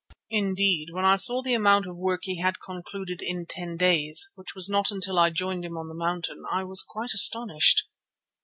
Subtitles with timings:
[0.31, 4.55] Indeed, when I saw the amount of work he had concluded in ten days, which
[4.55, 7.83] was not until I joined him on the mountain, I was quite astonished.